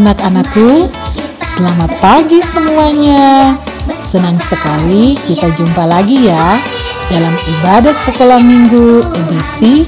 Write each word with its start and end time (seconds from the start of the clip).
anak-anakku. 0.00 0.88
Selamat 1.44 1.92
pagi 2.00 2.40
semuanya. 2.40 3.52
Senang 4.00 4.40
sekali 4.40 5.12
kita 5.28 5.52
jumpa 5.52 5.84
lagi 5.84 6.24
ya 6.24 6.56
dalam 7.12 7.36
ibadah 7.36 7.92
sekolah 7.92 8.40
minggu 8.40 9.04
edisi 9.12 9.84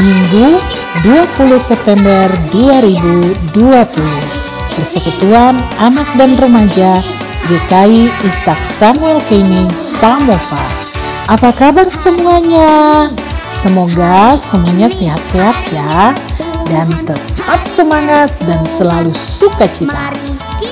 Minggu 0.00 0.56
20 1.04 1.60
September 1.60 2.30
2020. 2.56 3.44
Persekutuan 4.80 5.60
Anak 5.76 6.08
dan 6.16 6.40
Remaja 6.40 6.96
GKI 7.50 8.08
Ishak 8.24 8.60
Samuel 8.64 9.20
Kini 9.28 9.68
Samova. 9.76 10.62
Apa 11.28 11.52
kabar 11.52 11.84
semuanya? 11.84 13.10
Semoga 13.50 14.38
semuanya 14.40 14.88
sehat-sehat 14.88 15.58
ya 15.74 16.16
dan 16.70 16.86
tetap 17.02 17.29
semangat 17.64 18.28
dan 18.44 18.60
selalu 18.66 19.14
sukacita. 19.14 20.12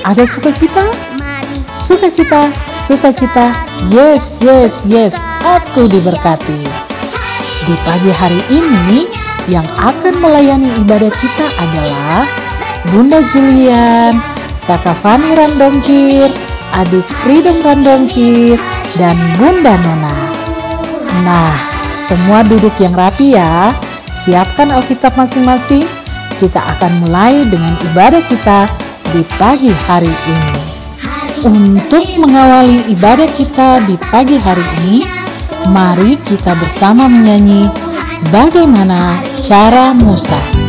Ada 0.05 0.23
sukacita? 0.27 0.83
Sukacita, 1.69 2.49
sukacita. 2.69 3.53
Yes, 3.89 4.41
yes, 4.41 4.85
yes. 4.89 5.13
Aku 5.45 5.87
diberkati. 5.87 6.61
Di 7.65 7.75
pagi 7.85 8.11
hari 8.11 8.41
ini 8.49 9.05
yang 9.49 9.65
akan 9.77 10.21
melayani 10.21 10.69
ibadah 10.81 11.13
kita 11.13 11.45
adalah 11.61 12.25
Bunda 12.89 13.21
Julian, 13.29 14.17
Kakak 14.65 14.97
Fani 15.01 15.37
Randongkir, 15.37 16.29
Adik 16.73 17.05
Freedom 17.21 17.57
Randongkir, 17.61 18.57
dan 18.97 19.17
Bunda 19.37 19.77
Nona. 19.77 20.15
Nah, 21.25 21.53
semua 22.09 22.41
duduk 22.45 22.73
yang 22.81 22.93
rapi 22.97 23.37
ya. 23.37 23.73
Siapkan 24.09 24.73
Alkitab 24.73 25.13
masing-masing. 25.15 25.98
Kita 26.39 26.63
akan 26.79 27.03
mulai 27.03 27.43
dengan 27.51 27.75
ibadah 27.91 28.23
kita 28.23 28.71
di 29.11 29.27
pagi 29.35 29.75
hari 29.91 30.07
ini. 30.07 30.55
Untuk 31.43 32.15
mengawali 32.15 32.87
ibadah 32.95 33.27
kita 33.27 33.83
di 33.83 33.99
pagi 34.07 34.39
hari 34.39 34.63
ini, 34.79 35.03
mari 35.67 36.15
kita 36.23 36.55
bersama 36.55 37.11
menyanyi 37.11 37.67
bagaimana 38.31 39.19
cara 39.43 39.91
Musa. 39.91 40.68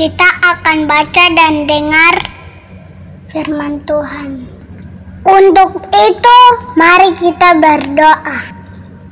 Kita 0.00 0.24
akan 0.24 0.88
baca 0.88 1.24
dan 1.36 1.68
dengar 1.68 2.16
firman 3.28 3.84
Tuhan. 3.84 4.48
Untuk 5.28 5.76
itu, 5.92 6.40
mari 6.72 7.12
kita 7.12 7.60
berdoa. 7.60 8.48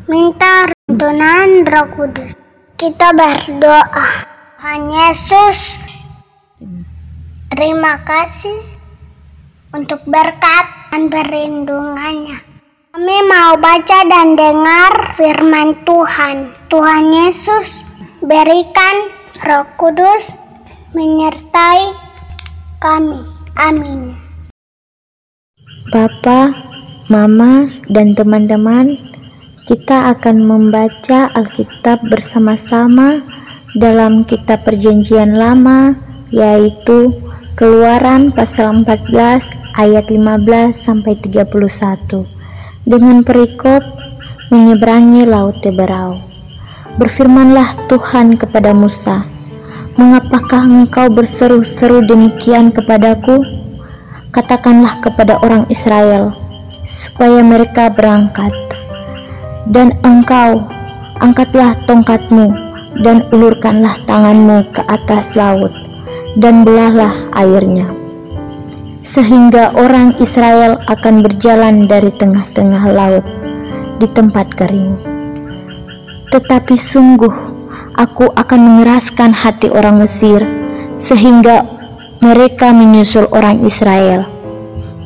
Minta 0.09 0.65
tuntunan 0.89 1.69
Roh 1.69 1.93
Kudus. 1.93 2.33
Kita 2.81 3.13
berdoa. 3.13 4.09
Tuhan 4.57 4.89
Yesus, 4.89 5.77
terima 7.53 8.01
kasih 8.09 8.57
untuk 9.77 10.01
berkat 10.09 10.89
dan 10.89 11.13
perlindungannya. 11.13 12.41
Kami 12.97 13.17
mau 13.29 13.61
baca 13.61 13.99
dan 14.09 14.41
dengar 14.41 15.13
firman 15.21 15.85
Tuhan. 15.85 16.49
Tuhan 16.73 17.13
Yesus, 17.13 17.85
berikan 18.25 19.13
Roh 19.45 19.69
Kudus 19.77 20.48
menyertai 20.93 21.93
kami. 22.81 23.21
Amin. 23.59 24.15
Bapak, 25.89 26.53
Mama, 27.09 27.73
dan 27.89 28.13
teman-teman, 28.13 28.97
kita 29.65 30.13
akan 30.17 30.45
membaca 30.45 31.33
Alkitab 31.33 32.05
bersama-sama 32.09 33.25
dalam 33.77 34.25
kitab 34.25 34.65
Perjanjian 34.69 35.37
Lama, 35.37 35.97
yaitu 36.29 37.13
Keluaran 37.59 38.31
pasal 38.31 38.87
14 38.87 39.11
ayat 39.75 40.07
15 40.07 40.79
sampai 40.79 41.19
31 41.19 42.23
dengan 42.87 43.27
perikop 43.27 43.83
menyeberangi 44.55 45.27
laut 45.27 45.59
Teberau. 45.59 46.23
Berfirmanlah 47.03 47.91
Tuhan 47.91 48.39
kepada 48.39 48.71
Musa, 48.71 49.27
"Mengapakah 49.99 50.63
engkau 50.63 51.11
berseru-seru 51.11 52.07
demikian 52.07 52.71
kepadaku? 52.71 53.43
Katakanlah 54.31 55.03
kepada 55.03 55.43
orang 55.43 55.67
Israel, 55.67 56.39
supaya 56.87 57.43
mereka 57.43 57.91
berangkat. 57.91 58.55
Dan 59.67 59.99
engkau, 60.07 60.63
angkatlah 61.19 61.75
tongkatmu, 61.91 62.47
dan 63.03 63.27
ulurkanlah 63.35 63.99
tanganmu 64.07 64.71
ke 64.71 64.87
atas 64.87 65.35
laut, 65.35 65.75
dan 66.39 66.63
belahlah 66.63 67.27
airnya." 67.35 67.91
Sehingga 69.03 69.75
orang 69.75 70.15
Israel 70.23 70.79
akan 70.87 71.27
berjalan 71.27 71.91
dari 71.91 72.15
tengah-tengah 72.15 72.85
laut 72.95 73.27
di 73.99 74.07
tempat 74.07 74.47
kering 74.55 75.19
tetapi 76.29 76.77
sungguh 76.77 77.48
aku 77.99 78.31
akan 78.31 78.61
mengeraskan 78.63 79.35
hati 79.35 79.67
orang 79.75 79.99
Mesir 79.99 80.47
sehingga 80.95 81.67
mereka 82.23 82.71
menyusul 82.71 83.27
orang 83.35 83.67
Israel 83.67 84.31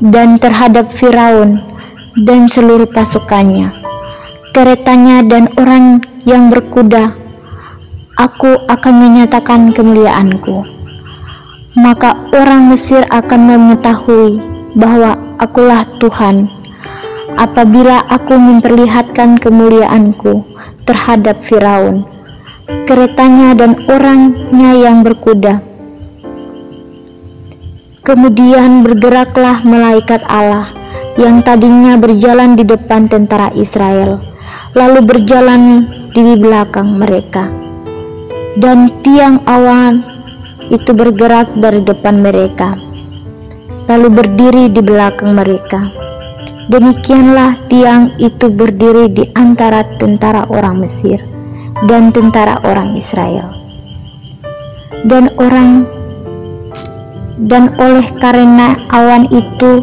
dan 0.04 0.36
terhadap 0.36 0.92
Firaun 0.92 1.64
dan 2.20 2.44
seluruh 2.52 2.86
pasukannya. 2.92 3.72
Keretanya 4.52 5.24
dan 5.24 5.48
orang 5.56 6.04
yang 6.28 6.52
berkuda 6.52 7.16
aku 8.20 8.60
akan 8.68 8.94
menyatakan 9.00 9.72
kemuliaanku. 9.72 10.68
Maka 11.72 12.28
orang 12.36 12.68
Mesir 12.68 13.00
akan 13.08 13.40
mengetahui 13.48 14.36
bahwa 14.76 15.16
akulah 15.40 15.88
Tuhan. 15.96 16.52
Apabila 17.32 18.04
aku 18.12 18.36
memperlihatkan 18.36 19.40
kemuliaanku 19.40 20.44
terhadap 20.84 21.40
Firaun, 21.40 22.04
keretanya 22.88 23.56
dan 23.56 23.78
orangnya 23.88 24.72
yang 24.76 25.00
berkuda. 25.06 25.62
Kemudian 28.02 28.82
bergeraklah 28.82 29.62
malaikat 29.62 30.26
Allah 30.26 30.70
yang 31.14 31.40
tadinya 31.46 31.94
berjalan 32.00 32.58
di 32.58 32.66
depan 32.66 33.06
tentara 33.06 33.54
Israel, 33.54 34.18
lalu 34.74 35.00
berjalan 35.06 35.86
di 36.10 36.34
belakang 36.34 36.98
mereka. 36.98 37.46
Dan 38.58 38.90
tiang 39.00 39.40
awan 39.48 40.04
itu 40.68 40.92
bergerak 40.92 41.54
dari 41.56 41.80
depan 41.80 42.20
mereka, 42.20 42.76
lalu 43.88 44.08
berdiri 44.12 44.68
di 44.68 44.82
belakang 44.84 45.32
mereka 45.32 46.02
Demikianlah 46.70 47.58
tiang 47.66 48.14
itu 48.22 48.46
berdiri 48.46 49.10
di 49.10 49.26
antara 49.34 49.82
tentara 49.98 50.46
orang 50.46 50.78
Mesir 50.78 51.18
dan 51.90 52.14
tentara 52.14 52.62
orang 52.62 52.94
Israel. 52.94 53.50
Dan 55.02 55.34
orang 55.38 55.82
dan 57.48 57.74
oleh 57.82 58.06
karena 58.22 58.78
awan 58.94 59.26
itu 59.34 59.82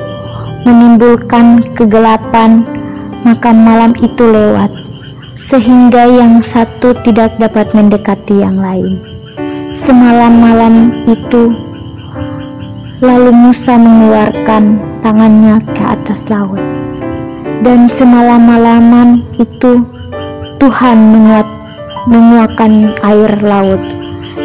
menimbulkan 0.64 1.60
kegelapan, 1.76 2.64
maka 3.28 3.52
malam 3.52 3.92
itu 4.00 4.24
lewat, 4.24 4.72
sehingga 5.36 6.08
yang 6.08 6.40
satu 6.40 6.96
tidak 7.04 7.36
dapat 7.36 7.72
mendekati 7.76 8.44
yang 8.44 8.60
lain. 8.60 9.04
Semalam-malam 9.76 11.06
itu, 11.08 11.52
lalu 13.04 13.32
Musa 13.32 13.76
mengeluarkan 13.76 14.80
tangannya 15.04 15.60
ke 15.76 15.84
atas 15.84 16.32
laut, 16.32 16.64
dan 17.64 17.92
semalam-malaman 17.92 19.24
itu 19.36 19.84
Tuhan 20.60 20.98
menguat, 21.12 21.48
menguatkan 22.10 22.98
air 23.06 23.38
laut 23.46 23.82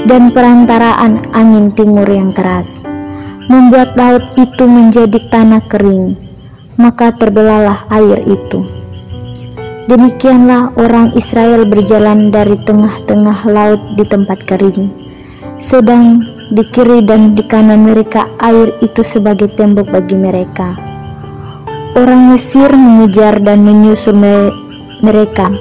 dan 0.04 0.28
perantaraan 0.28 1.24
angin 1.32 1.72
timur 1.72 2.04
yang 2.04 2.36
keras 2.36 2.84
membuat 3.48 3.92
laut 3.96 4.24
itu 4.40 4.64
menjadi 4.64 5.20
tanah 5.28 5.64
kering, 5.68 6.16
maka 6.80 7.12
terbelalah 7.12 7.84
air 7.92 8.24
itu. 8.24 8.64
Demikianlah 9.84 10.72
orang 10.80 11.12
Israel 11.12 11.68
berjalan 11.68 12.32
dari 12.32 12.56
tengah-tengah 12.64 13.44
laut 13.44 13.80
di 14.00 14.04
tempat 14.08 14.40
kering, 14.48 14.88
sedang 15.60 16.24
di 16.56 16.64
kiri 16.72 17.04
dan 17.04 17.36
di 17.36 17.44
kanan 17.44 17.84
mereka 17.84 18.24
air 18.40 18.72
itu 18.80 19.04
sebagai 19.04 19.52
tembok 19.52 19.92
bagi 19.92 20.16
mereka. 20.16 20.72
Orang 21.94 22.32
Mesir 22.32 22.72
mengejar 22.72 23.38
dan 23.44 23.60
menyusul 23.60 24.16
mereka. 25.04 25.52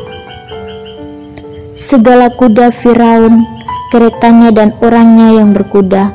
Segala 1.73 2.29
kuda 2.29 2.69
Firaun, 2.69 3.45
keretanya 3.89 4.53
dan 4.53 4.77
orangnya 4.81 5.41
yang 5.41 5.57
berkuda, 5.57 6.13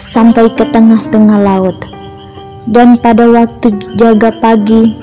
sampai 0.00 0.48
ke 0.52 0.64
tengah-tengah 0.72 1.40
laut. 1.44 1.76
Dan 2.64 2.96
pada 2.96 3.28
waktu 3.28 3.76
jaga 4.00 4.32
pagi, 4.40 4.96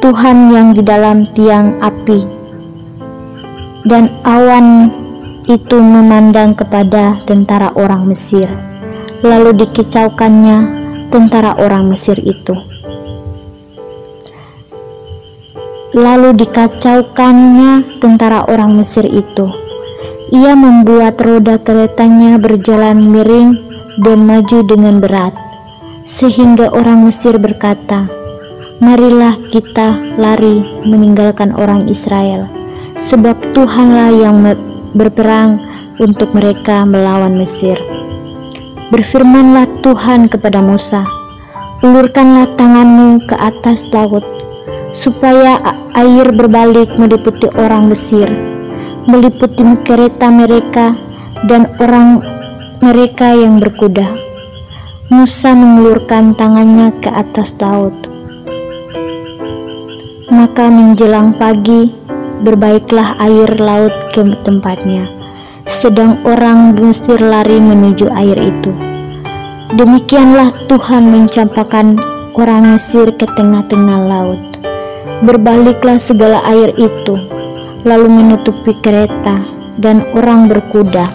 Tuhan 0.00 0.52
yang 0.52 0.72
di 0.72 0.80
dalam 0.80 1.28
tiang 1.36 1.76
api 1.84 2.36
dan 3.86 4.10
awan 4.26 4.90
itu 5.46 5.78
memandang 5.78 6.58
kepada 6.58 7.22
tentara 7.22 7.70
orang 7.78 8.10
Mesir. 8.10 8.50
Lalu 9.22 9.62
dikicaukannya 9.62 10.58
tentara 11.14 11.54
orang 11.62 11.86
Mesir 11.86 12.18
itu. 12.18 12.75
Lalu 15.96 16.36
dikacaukannya 16.36 18.04
tentara 18.04 18.44
orang 18.52 18.76
Mesir 18.76 19.08
itu. 19.08 19.48
Ia 20.28 20.52
membuat 20.52 21.16
roda 21.24 21.56
keretanya 21.56 22.36
berjalan 22.36 23.00
miring 23.00 23.56
dan 24.04 24.28
maju 24.28 24.60
dengan 24.60 25.00
berat, 25.00 25.32
sehingga 26.04 26.68
orang 26.68 27.08
Mesir 27.08 27.40
berkata, 27.40 28.12
"Marilah 28.76 29.40
kita 29.48 29.96
lari 30.20 30.84
meninggalkan 30.84 31.56
orang 31.56 31.88
Israel, 31.88 32.44
sebab 33.00 33.56
Tuhanlah 33.56 34.12
yang 34.12 34.44
berperang 34.92 35.64
untuk 35.96 36.36
mereka 36.36 36.84
melawan 36.84 37.40
Mesir." 37.40 37.80
Berfirmanlah 38.92 39.64
Tuhan 39.80 40.28
kepada 40.28 40.60
Musa, 40.60 41.08
"Ulurkanlah 41.80 42.52
tanganmu 42.60 43.24
ke 43.24 43.34
atas 43.40 43.88
laut, 43.96 44.35
supaya 44.92 45.58
air 45.96 46.30
berbalik 46.34 46.94
meliputi 47.00 47.48
orang 47.56 47.90
Mesir, 47.90 48.28
meliputi 49.08 49.64
kereta 49.86 50.28
mereka 50.30 50.94
dan 51.48 51.70
orang 51.78 52.20
mereka 52.82 53.32
yang 53.32 53.58
berkuda. 53.62 54.18
Musa 55.06 55.54
mengulurkan 55.54 56.34
tangannya 56.34 56.90
ke 56.98 57.06
atas 57.06 57.54
laut. 57.62 57.94
Maka 60.26 60.66
menjelang 60.66 61.38
pagi, 61.38 61.94
berbaiklah 62.42 63.14
air 63.22 63.54
laut 63.62 63.94
ke 64.10 64.26
tempatnya, 64.42 65.06
sedang 65.70 66.18
orang 66.26 66.74
Mesir 66.74 67.22
lari 67.22 67.62
menuju 67.62 68.10
air 68.10 68.34
itu. 68.34 68.74
Demikianlah 69.78 70.66
Tuhan 70.66 71.10
mencampakkan 71.10 71.98
orang 72.34 72.74
Mesir 72.74 73.14
ke 73.14 73.26
tengah-tengah 73.38 74.00
laut. 74.10 74.42
Berbaliklah 75.24 75.96
segala 75.96 76.44
air 76.44 76.76
itu, 76.76 77.16
lalu 77.88 78.08
menutupi 78.10 78.76
kereta 78.84 79.40
dan 79.80 80.04
orang 80.12 80.44
berkuda 80.44 81.08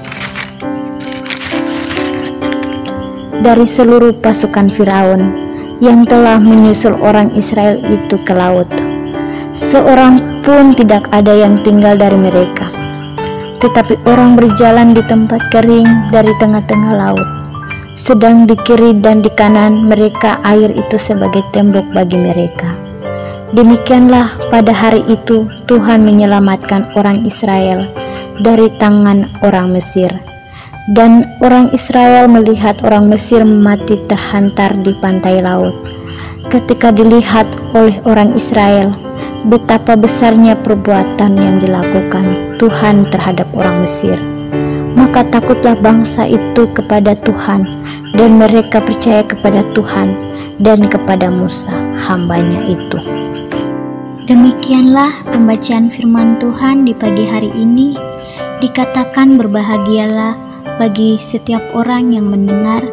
dari 3.42 3.66
seluruh 3.66 4.14
pasukan 4.22 4.70
Firaun 4.70 5.34
yang 5.82 6.06
telah 6.06 6.38
menyusul 6.38 6.94
orang 7.02 7.34
Israel 7.34 7.82
itu 7.90 8.18
ke 8.22 8.34
laut. 8.38 8.70
Seorang 9.54 10.42
pun 10.46 10.78
tidak 10.78 11.10
ada 11.14 11.38
yang 11.38 11.62
tinggal 11.66 11.98
dari 11.98 12.18
mereka, 12.18 12.70
tetapi 13.62 13.98
orang 14.10 14.38
berjalan 14.38 14.94
di 14.94 15.06
tempat 15.06 15.42
kering 15.50 16.14
dari 16.14 16.34
tengah-tengah 16.38 16.94
laut. 16.98 17.28
Sedang 17.94 18.48
di 18.48 18.56
kiri 18.66 18.98
dan 18.98 19.20
di 19.20 19.30
kanan 19.36 19.86
mereka 19.90 20.40
air 20.48 20.72
itu 20.72 20.96
sebagai 20.96 21.44
tembok 21.52 21.84
bagi 21.92 22.16
mereka. 22.16 22.91
Demikianlah 23.52 24.48
pada 24.48 24.72
hari 24.72 25.04
itu 25.12 25.44
Tuhan 25.68 26.08
menyelamatkan 26.08 26.96
orang 26.96 27.28
Israel 27.28 27.84
dari 28.40 28.72
tangan 28.80 29.28
orang 29.44 29.76
Mesir 29.76 30.08
dan 30.96 31.28
orang 31.44 31.70
Israel 31.76 32.26
melihat 32.26 32.80
orang 32.82 33.12
Mesir 33.12 33.46
mati 33.46 34.00
terhantar 34.10 34.74
di 34.82 34.96
pantai 34.98 35.44
laut. 35.44 35.76
Ketika 36.50 36.90
dilihat 36.92 37.46
oleh 37.78 38.02
orang 38.04 38.34
Israel, 38.34 38.92
betapa 39.48 39.96
besarnya 39.96 40.58
perbuatan 40.60 41.38
yang 41.38 41.60
dilakukan 41.62 42.58
Tuhan 42.60 43.08
terhadap 43.14 43.48
orang 43.56 43.84
Mesir. 43.86 44.18
Maka 44.92 45.24
takutlah 45.28 45.80
bangsa 45.80 46.28
itu 46.28 46.68
kepada 46.76 47.16
Tuhan, 47.24 47.64
dan 48.12 48.36
mereka 48.36 48.84
percaya 48.84 49.24
kepada 49.24 49.64
Tuhan 49.72 50.12
dan 50.60 50.92
kepada 50.92 51.32
Musa, 51.32 51.72
hambanya 52.04 52.60
itu. 52.68 53.00
Demikianlah 54.30 55.34
pembacaan 55.34 55.90
firman 55.90 56.38
Tuhan 56.38 56.86
di 56.86 56.94
pagi 56.94 57.26
hari 57.26 57.50
ini. 57.58 57.98
Dikatakan 58.62 59.34
berbahagialah 59.34 60.38
bagi 60.78 61.18
setiap 61.18 61.66
orang 61.74 62.14
yang 62.14 62.30
mendengar 62.30 62.86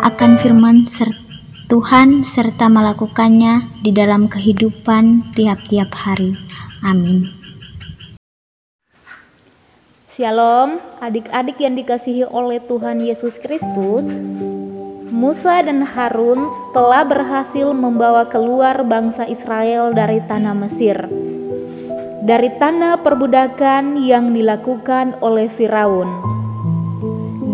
akan 0.00 0.40
firman 0.40 0.88
ser 0.88 1.12
Tuhan 1.68 2.24
serta 2.24 2.72
melakukannya 2.72 3.84
di 3.84 3.92
dalam 3.92 4.24
kehidupan 4.24 5.36
tiap-tiap 5.36 5.92
hari. 5.92 6.32
Amin. 6.80 7.28
Shalom, 10.08 10.80
adik-adik 11.04 11.60
yang 11.60 11.76
dikasihi 11.76 12.24
oleh 12.24 12.56
Tuhan 12.64 13.04
Yesus 13.04 13.36
Kristus. 13.36 14.08
Musa 15.14 15.62
dan 15.62 15.86
Harun 15.86 16.50
telah 16.74 17.06
berhasil 17.06 17.70
membawa 17.70 18.26
keluar 18.26 18.82
bangsa 18.82 19.22
Israel 19.30 19.94
dari 19.94 20.18
tanah 20.18 20.58
Mesir, 20.58 21.06
dari 22.26 22.50
tanah 22.58 22.98
perbudakan 22.98 23.94
yang 24.02 24.34
dilakukan 24.34 25.14
oleh 25.22 25.46
Firaun. 25.46 26.10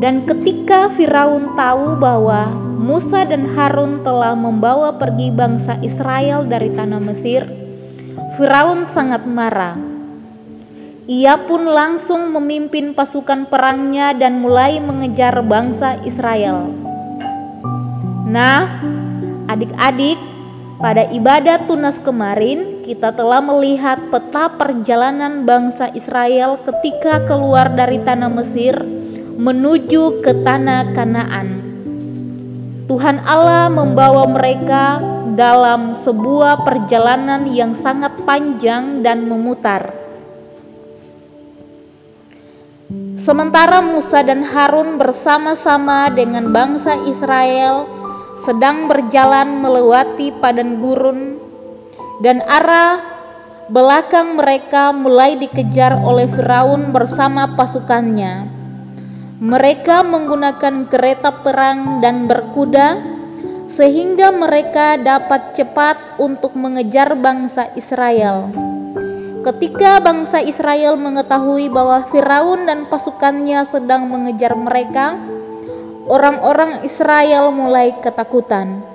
Dan 0.00 0.24
ketika 0.24 0.88
Firaun 0.88 1.52
tahu 1.52 2.00
bahwa 2.00 2.48
Musa 2.80 3.28
dan 3.28 3.44
Harun 3.52 4.00
telah 4.00 4.32
membawa 4.32 4.96
pergi 4.96 5.28
bangsa 5.28 5.76
Israel 5.84 6.48
dari 6.48 6.72
tanah 6.72 6.96
Mesir, 6.96 7.44
Firaun 8.40 8.88
sangat 8.88 9.28
marah. 9.28 9.76
Ia 11.04 11.36
pun 11.44 11.68
langsung 11.68 12.32
memimpin 12.32 12.96
pasukan 12.96 13.52
perangnya 13.52 14.16
dan 14.16 14.40
mulai 14.40 14.80
mengejar 14.80 15.44
bangsa 15.44 16.00
Israel. 16.08 16.79
Nah, 18.26 18.84
adik-adik, 19.48 20.20
pada 20.80 21.08
ibadah 21.12 21.68
tunas 21.68 22.00
kemarin 22.00 22.80
kita 22.80 23.12
telah 23.12 23.44
melihat 23.44 24.00
peta 24.08 24.48
perjalanan 24.48 25.44
bangsa 25.44 25.92
Israel 25.92 26.56
ketika 26.64 27.20
keluar 27.28 27.68
dari 27.68 28.00
tanah 28.00 28.32
Mesir 28.32 28.80
menuju 29.36 30.24
ke 30.24 30.40
tanah 30.40 30.96
Kanaan. 30.96 31.48
Tuhan 32.88 33.22
Allah 33.22 33.68
membawa 33.68 34.24
mereka 34.26 34.98
dalam 35.36 35.94
sebuah 35.94 36.66
perjalanan 36.66 37.46
yang 37.48 37.76
sangat 37.76 38.16
panjang 38.24 39.04
dan 39.04 39.28
memutar. 39.28 39.94
Sementara 43.20 43.84
Musa 43.84 44.24
dan 44.24 44.42
Harun 44.42 44.96
bersama-sama 44.96 46.08
dengan 46.08 46.50
bangsa 46.50 46.98
Israel 47.04 47.99
sedang 48.44 48.88
berjalan 48.88 49.60
melewati 49.60 50.32
padang 50.40 50.80
gurun 50.80 51.36
dan 52.24 52.40
arah 52.48 53.00
belakang 53.70 54.34
mereka 54.34 54.90
mulai 54.90 55.38
dikejar 55.38 56.02
oleh 56.02 56.26
Firaun 56.26 56.90
bersama 56.90 57.54
pasukannya. 57.54 58.50
Mereka 59.40 60.04
menggunakan 60.04 60.84
kereta 60.90 61.32
perang 61.40 62.04
dan 62.04 62.28
berkuda, 62.28 63.00
sehingga 63.72 64.34
mereka 64.34 65.00
dapat 65.00 65.56
cepat 65.56 66.20
untuk 66.20 66.52
mengejar 66.58 67.16
bangsa 67.16 67.72
Israel. 67.72 68.52
Ketika 69.40 70.04
bangsa 70.04 70.44
Israel 70.44 71.00
mengetahui 71.00 71.72
bahwa 71.72 72.04
Firaun 72.12 72.68
dan 72.68 72.84
pasukannya 72.92 73.64
sedang 73.64 74.04
mengejar 74.12 74.52
mereka, 74.52 75.16
orang-orang 76.08 76.86
Israel 76.86 77.52
mulai 77.52 77.96
ketakutan 78.00 78.86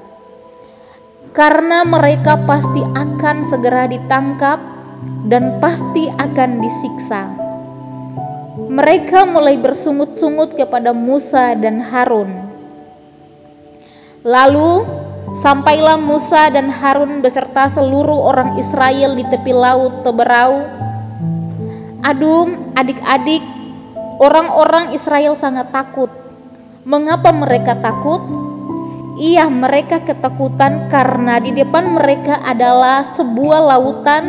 karena 1.36 1.84
mereka 1.84 2.40
pasti 2.48 2.80
akan 2.80 3.44
segera 3.52 3.92
ditangkap 3.92 4.56
dan 5.28 5.60
pasti 5.60 6.08
akan 6.08 6.64
disiksa. 6.64 7.28
Mereka 8.72 9.28
mulai 9.28 9.60
bersungut-sungut 9.60 10.56
kepada 10.56 10.96
Musa 10.96 11.52
dan 11.60 11.84
Harun. 11.84 12.32
Lalu 14.24 14.88
sampailah 15.44 16.00
Musa 16.00 16.48
dan 16.50 16.72
Harun 16.72 17.20
beserta 17.20 17.68
seluruh 17.68 18.32
orang 18.32 18.56
Israel 18.56 19.20
di 19.20 19.28
tepi 19.28 19.52
laut 19.52 20.08
Teberau. 20.08 20.64
Adum, 22.00 22.72
adik-adik, 22.80 23.44
orang-orang 24.24 24.96
Israel 24.96 25.36
sangat 25.36 25.68
takut. 25.76 26.25
Mengapa 26.86 27.34
mereka 27.34 27.74
takut? 27.82 28.22
Iya, 29.18 29.50
mereka 29.50 30.06
ketakutan 30.06 30.86
karena 30.86 31.42
di 31.42 31.50
depan 31.50 31.98
mereka 31.98 32.38
adalah 32.46 33.02
sebuah 33.10 33.74
lautan 33.74 34.24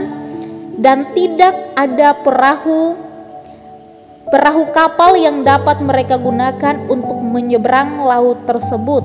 dan 0.80 1.12
tidak 1.12 1.52
ada 1.76 2.16
perahu 2.16 2.96
perahu 4.32 4.72
kapal 4.72 5.20
yang 5.20 5.44
dapat 5.44 5.84
mereka 5.84 6.16
gunakan 6.16 6.80
untuk 6.88 7.20
menyeberang 7.20 8.00
laut 8.08 8.48
tersebut. 8.48 9.04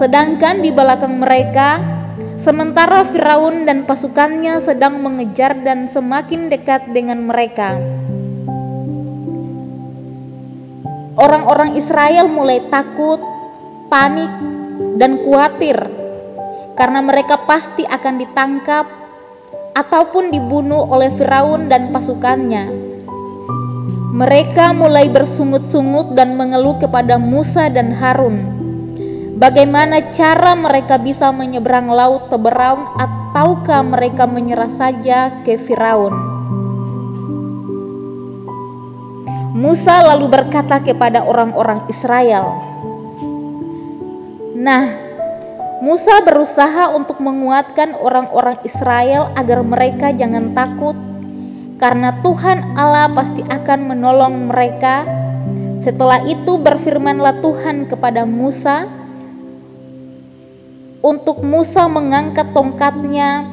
Sedangkan 0.00 0.64
di 0.64 0.72
belakang 0.72 1.20
mereka, 1.20 1.84
sementara 2.40 3.04
Firaun 3.12 3.68
dan 3.68 3.84
pasukannya 3.84 4.56
sedang 4.64 5.04
mengejar 5.04 5.52
dan 5.60 5.84
semakin 5.84 6.48
dekat 6.48 6.96
dengan 6.96 7.28
mereka. 7.28 7.76
Orang-orang 11.16 11.80
Israel 11.80 12.28
mulai 12.28 12.60
takut 12.68 13.18
panik, 13.88 14.28
dan 14.96 15.20
khawatir 15.24 15.76
karena 16.76 17.00
mereka 17.00 17.40
pasti 17.48 17.84
akan 17.88 18.14
ditangkap 18.20 18.84
ataupun 19.72 20.32
dibunuh 20.32 20.88
oleh 20.88 21.12
Firaun 21.12 21.68
dan 21.68 21.92
pasukannya. 21.92 22.68
Mereka 24.16 24.72
mulai 24.72 25.12
bersungut-sungut 25.12 26.16
dan 26.16 26.40
mengeluh 26.40 26.80
kepada 26.80 27.20
Musa 27.20 27.68
dan 27.68 27.92
Harun. 27.92 28.56
Bagaimana 29.36 30.08
cara 30.12 30.56
mereka 30.56 30.96
bisa 30.96 31.28
menyeberang 31.28 31.92
laut 31.92 32.32
Teberau 32.32 32.96
ataukah 32.96 33.84
mereka 33.84 34.24
menyerah 34.24 34.72
saja 34.72 35.44
ke 35.44 35.60
Firaun? 35.60 36.35
Musa 39.56 40.04
lalu 40.04 40.28
berkata 40.28 40.84
kepada 40.84 41.24
orang-orang 41.24 41.88
Israel, 41.88 42.60
Nah, 44.52 44.84
Musa 45.80 46.20
berusaha 46.20 46.92
untuk 46.92 47.24
menguatkan 47.24 47.96
orang-orang 47.96 48.60
Israel 48.68 49.32
agar 49.32 49.64
mereka 49.64 50.12
jangan 50.12 50.52
takut, 50.52 50.92
karena 51.80 52.20
Tuhan 52.20 52.76
Allah 52.76 53.08
pasti 53.16 53.40
akan 53.48 53.96
menolong 53.96 54.52
mereka. 54.52 55.08
Setelah 55.80 56.20
itu, 56.28 56.60
berfirmanlah 56.60 57.40
Tuhan 57.40 57.88
kepada 57.88 58.28
Musa 58.28 58.84
untuk 61.00 61.40
Musa 61.40 61.88
mengangkat 61.88 62.52
tongkatnya 62.52 63.44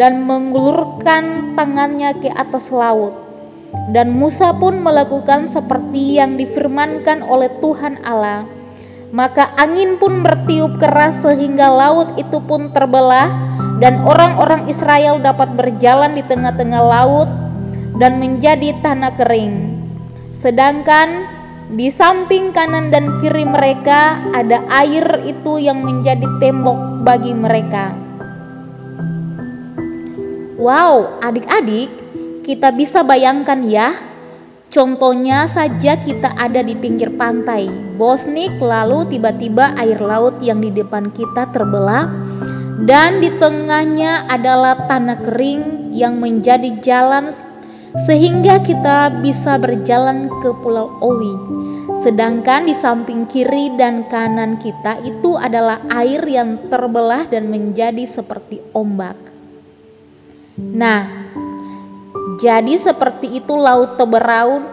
dan 0.00 0.24
mengulurkan 0.24 1.52
tangannya 1.52 2.16
ke 2.16 2.32
atas 2.32 2.72
laut. 2.72 3.29
Dan 3.90 4.14
Musa 4.14 4.54
pun 4.54 4.82
melakukan 4.82 5.50
seperti 5.50 6.18
yang 6.18 6.38
difirmankan 6.38 7.22
oleh 7.22 7.50
Tuhan 7.58 8.02
Allah 8.02 8.60
maka 9.10 9.50
angin 9.58 9.98
pun 9.98 10.22
bertiup 10.22 10.78
keras 10.78 11.18
sehingga 11.18 11.66
laut 11.66 12.14
itu 12.14 12.38
pun 12.38 12.70
terbelah 12.70 13.26
dan 13.82 14.06
orang-orang 14.06 14.70
Israel 14.70 15.18
dapat 15.18 15.50
berjalan 15.58 16.14
di 16.14 16.22
tengah-tengah 16.22 16.82
laut 16.82 17.26
dan 17.98 18.22
menjadi 18.22 18.78
tanah 18.78 19.18
kering. 19.18 19.82
Sedangkan 20.38 21.26
di 21.74 21.90
samping 21.90 22.54
kanan 22.54 22.94
dan 22.94 23.18
kiri 23.18 23.42
mereka 23.42 24.30
ada 24.30 24.62
air 24.70 25.26
itu 25.26 25.58
yang 25.58 25.82
menjadi 25.82 26.26
tembok 26.38 27.02
bagi 27.02 27.34
mereka. 27.34 27.92
Wow, 30.60 31.18
adik-adik, 31.24 31.88
kita 32.44 32.72
bisa 32.72 33.04
bayangkan 33.04 33.60
ya 33.64 34.10
Contohnya 34.70 35.50
saja 35.50 35.98
kita 35.98 36.30
ada 36.38 36.62
di 36.62 36.78
pinggir 36.78 37.10
pantai, 37.18 37.66
Bosnik 37.98 38.54
lalu 38.62 39.02
tiba-tiba 39.10 39.74
air 39.74 39.98
laut 39.98 40.38
yang 40.38 40.62
di 40.62 40.70
depan 40.70 41.10
kita 41.10 41.50
terbelah 41.50 42.06
dan 42.86 43.18
di 43.18 43.34
tengahnya 43.34 44.30
adalah 44.30 44.86
tanah 44.86 45.26
kering 45.26 45.90
yang 45.90 46.22
menjadi 46.22 46.70
jalan 46.78 47.34
sehingga 48.06 48.62
kita 48.62 49.10
bisa 49.18 49.58
berjalan 49.58 50.30
ke 50.38 50.54
Pulau 50.62 51.02
Owi. 51.02 51.34
Sedangkan 52.06 52.70
di 52.70 52.74
samping 52.78 53.26
kiri 53.26 53.74
dan 53.74 54.06
kanan 54.06 54.54
kita 54.62 55.02
itu 55.02 55.34
adalah 55.34 55.82
air 55.90 56.22
yang 56.30 56.70
terbelah 56.70 57.26
dan 57.26 57.50
menjadi 57.50 58.06
seperti 58.06 58.62
ombak. 58.70 59.18
Nah, 60.54 61.34
jadi 62.40 62.74
seperti 62.80 63.44
itu 63.44 63.52
laut 63.52 64.00
Teberau 64.00 64.64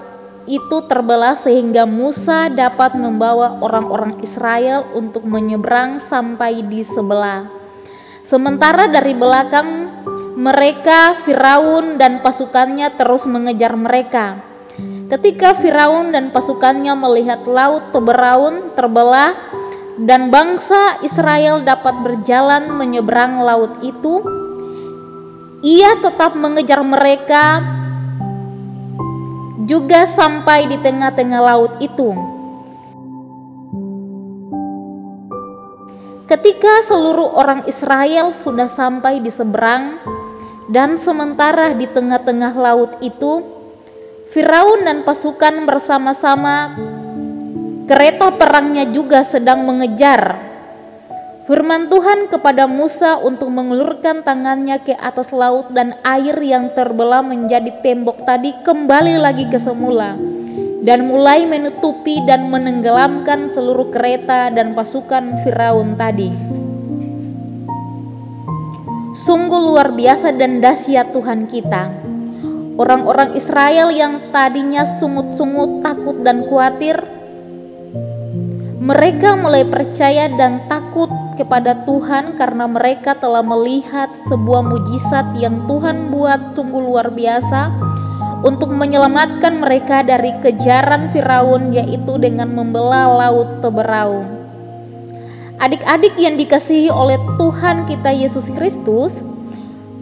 itu 0.48 0.78
terbelah 0.88 1.36
sehingga 1.36 1.84
Musa 1.84 2.48
dapat 2.48 2.96
membawa 2.96 3.60
orang-orang 3.60 4.24
Israel 4.24 4.88
untuk 4.96 5.28
menyeberang 5.28 6.00
sampai 6.00 6.64
di 6.64 6.88
sebelah. 6.88 7.52
Sementara 8.24 8.88
dari 8.88 9.12
belakang 9.12 9.92
mereka 10.40 11.20
Firaun 11.28 12.00
dan 12.00 12.24
pasukannya 12.24 12.96
terus 12.96 13.28
mengejar 13.28 13.76
mereka. 13.76 14.40
Ketika 15.12 15.52
Firaun 15.60 16.16
dan 16.16 16.32
pasukannya 16.32 16.96
melihat 16.96 17.44
laut 17.44 17.92
Teberaun 17.92 18.72
terbelah 18.80 19.36
dan 20.00 20.32
bangsa 20.32 21.04
Israel 21.04 21.64
dapat 21.66 22.00
berjalan 22.00 22.72
menyeberang 22.72 23.44
laut 23.44 23.82
itu, 23.84 24.24
ia 25.66 25.98
tetap 25.98 26.38
mengejar 26.38 26.86
mereka 26.86 27.66
juga 29.66 30.06
sampai 30.06 30.70
di 30.70 30.78
tengah-tengah 30.80 31.42
laut 31.42 31.74
itu. 31.82 32.14
Ketika 36.28 36.84
seluruh 36.84 37.40
orang 37.40 37.64
Israel 37.72 38.36
sudah 38.36 38.68
sampai 38.68 39.24
di 39.24 39.32
seberang 39.32 39.98
dan 40.68 41.00
sementara 41.00 41.72
di 41.72 41.88
tengah-tengah 41.88 42.54
laut 42.56 43.00
itu, 43.00 43.44
Firaun 44.28 44.84
dan 44.84 45.08
pasukan 45.08 45.64
bersama-sama 45.64 46.76
kereta 47.88 48.36
perangnya 48.36 48.92
juga 48.92 49.24
sedang 49.24 49.64
mengejar 49.64 50.47
Firman 51.48 51.88
Tuhan 51.88 52.28
kepada 52.28 52.68
Musa 52.68 53.16
untuk 53.24 53.48
mengulurkan 53.48 54.20
tangannya 54.20 54.84
ke 54.84 54.92
atas 54.92 55.32
laut 55.32 55.72
dan 55.72 55.96
air 56.04 56.36
yang 56.44 56.76
terbelah 56.76 57.24
menjadi 57.24 57.72
tembok 57.80 58.28
tadi 58.28 58.52
kembali 58.68 59.16
lagi 59.16 59.48
ke 59.48 59.56
semula 59.56 60.20
dan 60.84 61.08
mulai 61.08 61.48
menutupi 61.48 62.20
dan 62.28 62.52
menenggelamkan 62.52 63.48
seluruh 63.56 63.88
kereta 63.96 64.52
dan 64.52 64.76
pasukan 64.76 65.40
Firaun 65.48 65.96
tadi. 65.96 66.36
Sungguh 69.16 69.72
luar 69.72 69.96
biasa 69.96 70.36
dan 70.36 70.60
dahsyat 70.60 71.16
Tuhan 71.16 71.48
kita. 71.48 71.96
Orang-orang 72.76 73.40
Israel 73.40 73.96
yang 73.96 74.36
tadinya 74.36 74.84
sungut-sungut, 74.84 75.80
takut 75.80 76.20
dan 76.28 76.44
khawatir, 76.44 77.00
mereka 78.84 79.40
mulai 79.40 79.64
percaya 79.64 80.28
dan 80.28 80.68
takut 80.68 81.08
kepada 81.38 81.86
Tuhan 81.86 82.34
karena 82.34 82.66
mereka 82.66 83.14
telah 83.14 83.46
melihat 83.46 84.10
sebuah 84.26 84.66
mujizat 84.66 85.38
yang 85.38 85.70
Tuhan 85.70 86.10
buat 86.10 86.58
sungguh 86.58 86.82
luar 86.82 87.14
biasa 87.14 87.70
untuk 88.42 88.74
menyelamatkan 88.74 89.62
mereka 89.62 90.02
dari 90.02 90.34
kejaran 90.42 91.14
Firaun 91.14 91.74
yaitu 91.74 92.18
dengan 92.18 92.50
membelah 92.50 93.06
laut 93.06 93.62
Teberau. 93.62 94.26
Adik-adik 95.58 96.18
yang 96.18 96.38
dikasihi 96.38 96.90
oleh 96.90 97.18
Tuhan 97.38 97.90
kita 97.90 98.14
Yesus 98.14 98.46
Kristus, 98.54 99.22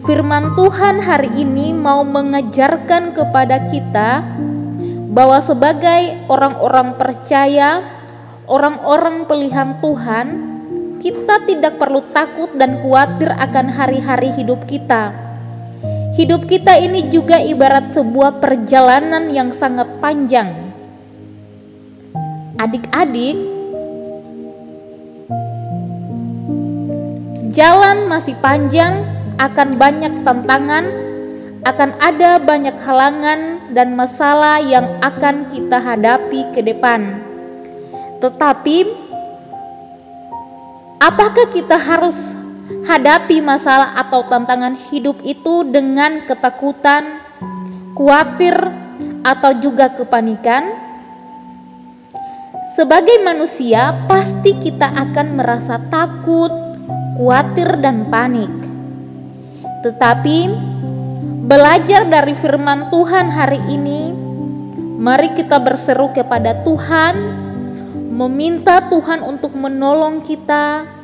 firman 0.04 0.52
Tuhan 0.52 1.00
hari 1.00 1.32
ini 1.32 1.72
mau 1.72 2.04
mengajarkan 2.04 3.16
kepada 3.16 3.64
kita 3.72 4.20
bahwa 5.16 5.40
sebagai 5.40 6.28
orang-orang 6.28 7.00
percaya, 7.00 7.80
orang-orang 8.44 9.24
pilihan 9.24 9.80
Tuhan, 9.80 10.55
kita 11.06 11.46
tidak 11.46 11.78
perlu 11.78 12.02
takut 12.10 12.50
dan 12.58 12.82
khawatir 12.82 13.30
akan 13.30 13.70
hari-hari 13.70 14.34
hidup 14.34 14.66
kita. 14.66 15.14
Hidup 16.18 16.50
kita 16.50 16.74
ini 16.82 17.06
juga 17.14 17.38
ibarat 17.38 17.94
sebuah 17.94 18.42
perjalanan 18.42 19.30
yang 19.30 19.54
sangat 19.54 19.86
panjang. 20.02 20.74
Adik-adik, 22.58 23.38
jalan 27.54 28.10
masih 28.10 28.34
panjang, 28.42 29.06
akan 29.38 29.78
banyak 29.78 30.26
tantangan, 30.26 30.90
akan 31.62 31.90
ada 32.02 32.42
banyak 32.42 32.74
halangan 32.82 33.70
dan 33.70 33.94
masalah 33.94 34.58
yang 34.58 34.98
akan 35.06 35.54
kita 35.54 35.78
hadapi 35.78 36.50
ke 36.50 36.66
depan. 36.66 37.22
Tetapi 38.18 39.05
Apakah 41.06 41.46
kita 41.54 41.78
harus 41.78 42.34
hadapi 42.82 43.38
masalah 43.38 43.94
atau 43.94 44.26
tantangan 44.26 44.74
hidup 44.90 45.22
itu 45.22 45.62
dengan 45.62 46.26
ketakutan, 46.26 47.22
khawatir, 47.94 48.58
atau 49.22 49.54
juga 49.54 49.86
kepanikan? 49.94 50.66
Sebagai 52.74 53.22
manusia, 53.22 54.02
pasti 54.10 54.58
kita 54.58 54.90
akan 54.90 55.38
merasa 55.38 55.78
takut, 55.78 56.50
khawatir, 57.14 57.78
dan 57.78 58.10
panik. 58.10 58.50
Tetapi, 59.86 60.38
belajar 61.46 62.02
dari 62.10 62.34
firman 62.34 62.90
Tuhan 62.90 63.30
hari 63.30 63.62
ini, 63.70 64.10
mari 64.98 65.38
kita 65.38 65.62
berseru 65.62 66.10
kepada 66.10 66.66
Tuhan 66.66 67.46
meminta 68.10 68.82
Tuhan 68.90 69.22
untuk 69.22 69.54
menolong 69.54 70.26
kita. 70.26 70.95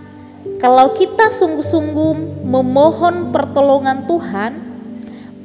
Kalau 0.42 0.94
kita 0.99 1.30
sungguh-sungguh 1.38 2.42
memohon 2.42 3.30
pertolongan 3.30 4.11
Tuhan, 4.11 4.52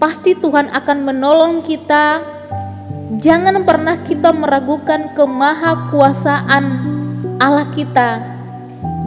pasti 0.01 0.33
Tuhan 0.33 0.73
akan 0.73 0.97
menolong 1.05 1.61
kita. 1.61 2.21
Jangan 3.21 3.61
pernah 3.61 4.01
kita 4.01 4.33
meragukan 4.33 5.13
kemahakuasaan 5.13 6.65
Allah 7.37 7.69
kita. 7.73 8.21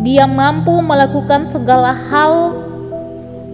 Dia 0.07 0.31
mampu 0.31 0.79
melakukan 0.79 1.51
segala 1.51 1.91
hal 1.91 2.55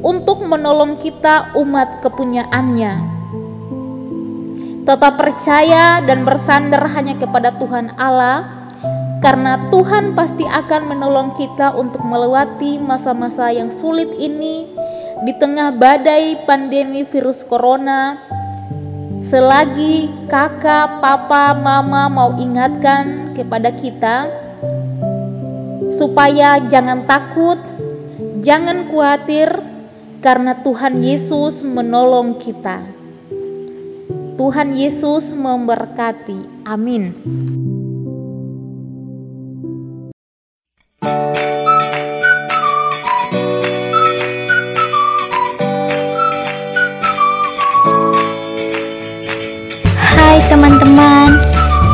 untuk 0.05 0.45
menolong 0.45 1.01
kita 1.01 1.57
umat 1.57 2.05
kepunyaannya. 2.05 2.95
Tetap 4.87 5.19
percaya 5.19 5.99
dan 6.05 6.23
bersandar 6.23 6.85
hanya 6.95 7.19
kepada 7.19 7.51
Tuhan 7.57 7.97
Allah 7.99 8.56
karena 9.25 9.73
Tuhan 9.73 10.13
pasti 10.13 10.45
akan 10.45 10.83
menolong 10.93 11.33
kita 11.41 11.73
untuk 11.73 12.05
melewati 12.05 12.77
masa-masa 12.77 13.49
yang 13.49 13.73
sulit 13.73 14.13
ini 14.21 14.69
di 15.25 15.33
tengah 15.37 15.73
badai 15.73 16.45
pandemi 16.45 17.03
virus 17.03 17.41
corona. 17.47 18.21
Selagi 19.25 20.13
kakak, 20.31 21.03
papa, 21.03 21.57
mama 21.57 22.07
mau 22.07 22.31
ingatkan 22.37 23.35
kepada 23.35 23.75
kita 23.75 24.29
supaya 25.91 26.63
jangan 26.69 27.09
takut, 27.09 27.59
jangan 28.45 28.87
khawatir 28.87 29.51
karena 30.21 30.55
Tuhan 30.63 31.03
Yesus 31.03 31.65
menolong 31.65 32.39
kita. 32.39 32.85
Tuhan 34.37 34.77
Yesus 34.77 35.33
memberkati. 35.33 36.69
Amin. 36.69 37.76
Teman-teman, 50.47 51.37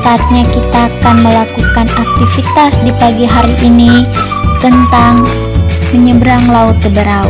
saatnya 0.05 0.47
kita 0.47 0.87
akan 0.87 1.17
melakukan 1.25 1.89
aktivitas 1.99 2.79
di 2.85 2.93
pagi 3.01 3.27
hari 3.27 3.57
ini 3.65 4.07
tentang 4.63 5.25
menyeberang 5.91 6.47
laut 6.47 6.79
Teberau. 6.79 7.27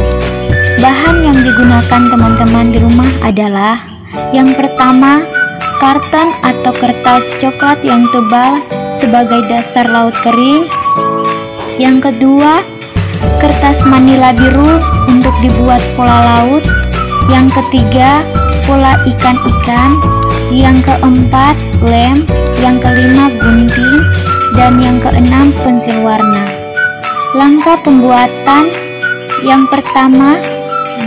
Bahan 0.83 1.25
yang 1.25 1.39
digunakan 1.41 2.03
teman-teman 2.11 2.75
di 2.75 2.79
rumah 2.83 3.09
adalah 3.23 3.81
yang 4.35 4.53
pertama, 4.53 5.25
karton 5.81 6.37
atau 6.43 6.73
kertas 6.75 7.25
coklat 7.41 7.81
yang 7.81 8.05
tebal 8.11 8.61
sebagai 8.93 9.41
dasar 9.49 9.89
laut 9.89 10.15
kering. 10.21 10.69
Yang 11.83 12.15
kedua, 12.15 12.63
kertas 13.43 13.83
manila 13.83 14.31
biru 14.31 14.79
untuk 15.11 15.35
dibuat 15.43 15.83
pola 15.99 16.23
laut. 16.23 16.63
Yang 17.27 17.59
ketiga, 17.59 18.23
pola 18.63 18.95
ikan-ikan 19.03 19.99
yang 20.55 20.79
keempat 20.87 21.59
lem, 21.83 22.23
yang 22.63 22.79
kelima 22.79 23.35
gunting, 23.35 23.99
dan 24.55 24.79
yang 24.79 25.03
keenam 25.03 25.51
pensil 25.67 25.99
warna. 26.07 26.47
Langkah 27.35 27.75
pembuatan 27.83 28.71
yang 29.43 29.67
pertama, 29.67 30.39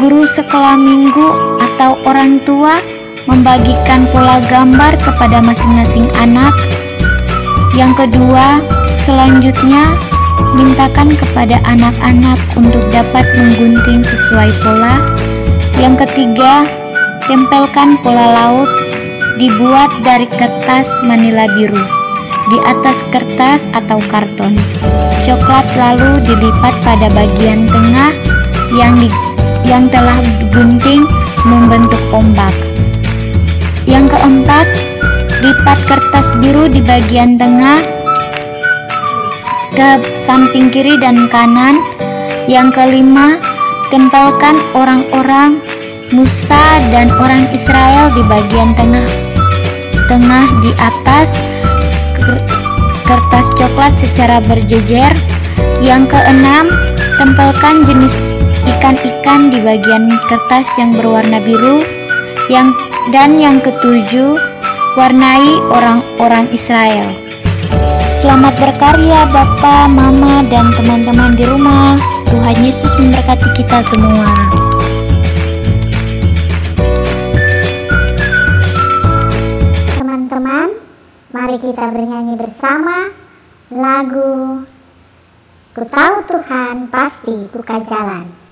guru 0.04 0.28
sekolah 0.28 0.76
minggu 0.76 1.56
atau 1.72 1.96
orang 2.04 2.44
tua 2.44 2.84
membagikan 3.32 4.04
pola 4.12 4.44
gambar 4.52 5.00
kepada 5.00 5.40
masing-masing 5.40 6.12
anak. 6.20 6.52
Yang 7.80 8.12
kedua, 8.12 8.60
selanjutnya 9.08 9.96
mintakan 10.56 11.12
kepada 11.12 11.60
anak-anak 11.68 12.40
untuk 12.56 12.84
dapat 12.92 13.28
menggunting 13.36 14.02
sesuai 14.04 14.50
pola. 14.64 15.00
Yang 15.76 16.08
ketiga, 16.08 16.64
tempelkan 17.28 18.00
pola 18.00 18.32
laut 18.32 18.70
dibuat 19.36 19.92
dari 20.04 20.28
kertas 20.32 20.88
manila 21.04 21.48
biru. 21.56 21.80
Di 22.46 22.58
atas 22.62 23.02
kertas 23.10 23.66
atau 23.74 23.98
karton, 24.08 24.54
coklat 25.26 25.66
lalu 25.74 26.22
dilipat 26.24 26.76
pada 26.86 27.10
bagian 27.12 27.66
tengah 27.66 28.14
yang 28.78 28.94
di, 29.02 29.10
yang 29.66 29.90
telah 29.90 30.16
digunting 30.40 31.10
membentuk 31.44 32.00
ombak. 32.14 32.54
Yang 33.90 34.14
keempat, 34.14 34.68
lipat 35.42 35.80
kertas 35.90 36.28
biru 36.42 36.70
di 36.70 36.82
bagian 36.86 37.38
tengah 37.38 37.95
ke 39.76 40.00
samping 40.16 40.72
kiri 40.72 40.96
dan 40.98 41.28
kanan. 41.28 41.78
Yang 42.48 42.80
kelima, 42.80 43.38
tempelkan 43.92 44.56
orang-orang 44.72 45.60
Musa 46.16 46.80
dan 46.94 47.12
orang 47.18 47.50
Israel 47.52 48.14
di 48.14 48.24
bagian 48.30 48.72
tengah 48.78 49.10
tengah 50.06 50.46
di 50.62 50.72
atas 50.78 51.36
kertas 53.06 53.48
coklat 53.60 53.94
secara 54.00 54.40
berjejer. 54.42 55.12
Yang 55.84 56.16
keenam, 56.16 56.72
tempelkan 57.20 57.84
jenis 57.84 58.16
ikan-ikan 58.78 59.52
di 59.52 59.60
bagian 59.60 60.08
kertas 60.32 60.72
yang 60.80 60.96
berwarna 60.96 61.44
biru. 61.44 61.84
Yang 62.48 62.78
dan 63.10 63.42
yang 63.42 63.58
ketujuh, 63.60 64.38
warnai 64.96 65.58
orang-orang 65.74 66.50
Israel. 66.54 67.25
Selamat 68.26 68.58
berkarya 68.58 69.22
Bapak, 69.30 69.86
Mama, 69.94 70.42
dan 70.50 70.74
teman-teman 70.74 71.38
di 71.38 71.46
rumah. 71.46 71.94
Tuhan 72.26 72.58
Yesus 72.58 72.90
memberkati 72.98 73.54
kita 73.54 73.86
semua. 73.86 74.26
Mari 81.30 81.62
kita 81.62 81.94
bernyanyi 81.94 82.34
bersama 82.34 83.14
lagu 83.70 84.66
Ku 85.78 85.84
tahu 85.86 86.16
Tuhan 86.26 86.90
pasti 86.90 87.46
buka 87.54 87.78
jalan. 87.78 88.45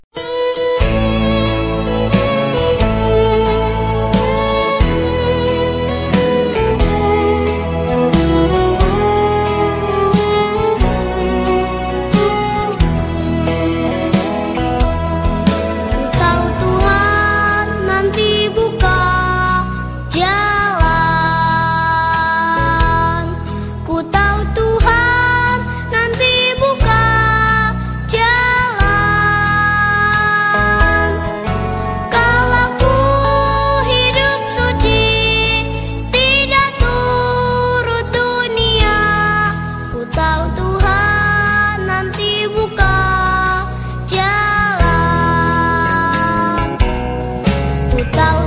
Вітала 48.03 48.42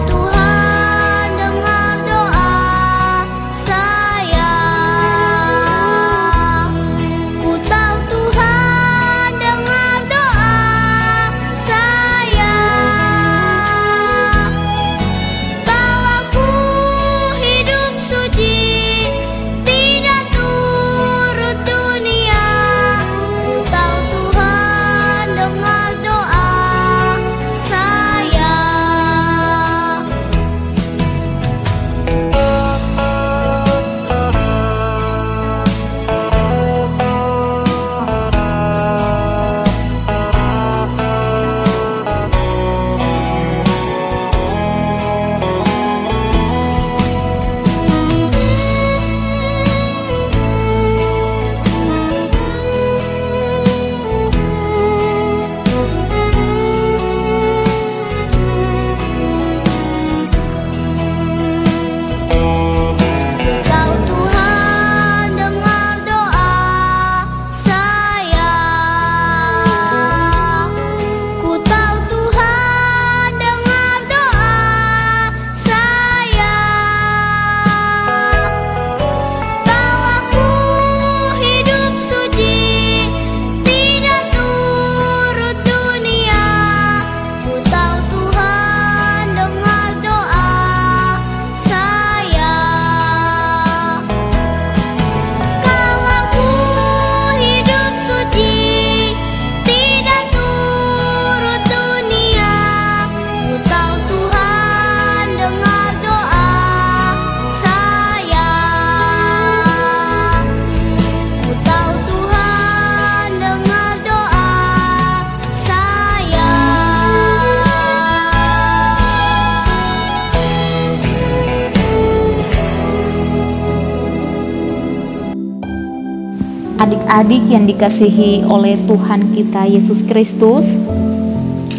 Adik-adik 127.16 127.48
yang 127.48 127.64
dikasihi 127.64 128.44
oleh 128.44 128.76
Tuhan 128.84 129.32
kita 129.32 129.64
Yesus 129.64 130.04
Kristus, 130.04 130.68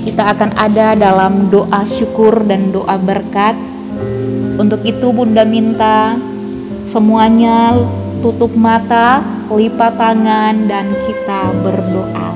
kita 0.02 0.34
akan 0.34 0.58
ada 0.58 0.98
dalam 0.98 1.54
doa 1.54 1.86
syukur 1.86 2.42
dan 2.42 2.74
doa 2.74 2.98
berkat. 2.98 3.54
Untuk 4.58 4.82
itu 4.82 5.14
Bunda 5.14 5.46
minta 5.46 6.18
semuanya 6.90 7.78
tutup 8.26 8.50
mata, 8.58 9.22
lipat 9.54 9.94
tangan 10.02 10.66
dan 10.66 10.90
kita 11.06 11.54
berdoa. 11.62 12.34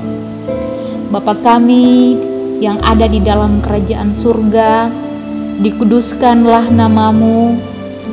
Bapa 1.10 1.34
kami 1.42 2.14
yang 2.62 2.78
ada 2.86 3.10
di 3.10 3.18
dalam 3.18 3.58
kerajaan 3.66 4.14
surga, 4.14 4.86
dikuduskanlah 5.58 6.70
namamu, 6.70 7.58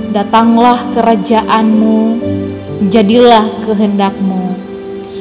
datanglah 0.10 0.82
kerajaanmu, 0.98 2.18
jadilah 2.90 3.54
kehendakmu 3.70 4.69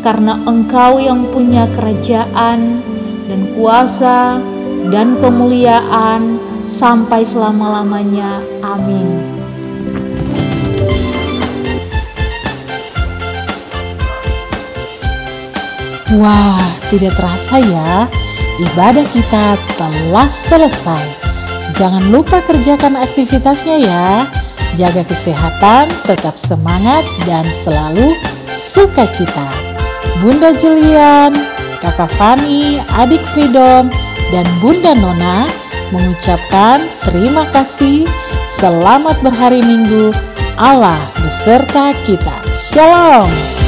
karena 0.00 0.36
Engkau 0.48 0.96
yang 1.00 1.28
punya 1.28 1.68
kerajaan 1.76 2.80
dan 3.28 3.40
kuasa 3.56 4.40
dan 4.88 5.16
kemuliaan 5.20 6.40
sampai 6.64 7.22
selama-lamanya. 7.22 8.40
Amin. 8.64 9.40
Wah, 16.18 16.58
tidak 16.90 17.14
terasa 17.14 17.62
ya, 17.62 18.10
ibadah 18.58 19.06
kita 19.14 19.54
telah 19.78 20.26
selesai. 20.26 21.06
Jangan 21.78 22.10
lupa 22.10 22.42
kerjakan 22.42 22.98
aktivitasnya 22.98 23.76
ya. 23.78 24.26
Jaga 24.74 25.06
kesehatan, 25.06 25.86
tetap 26.06 26.34
semangat, 26.34 27.06
dan 27.30 27.46
selalu 27.62 28.18
sukacita. 28.50 29.69
Bunda 30.20 30.52
Julian, 30.52 31.32
Kakak 31.80 32.12
Fani, 32.20 32.76
Adik 33.00 33.24
Freedom, 33.32 33.88
dan 34.28 34.44
Bunda 34.60 34.92
Nona 34.92 35.48
mengucapkan 35.96 36.76
terima 37.08 37.48
kasih. 37.48 38.04
Selamat 38.60 39.16
berhari 39.24 39.64
Minggu. 39.64 40.12
Allah 40.60 41.00
beserta 41.24 41.96
kita. 42.04 42.36
Shalom. 42.52 43.59